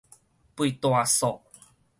[0.55, 1.43] 拔大索